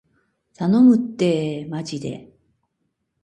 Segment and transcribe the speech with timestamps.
[0.55, 2.33] 頼むってーまじで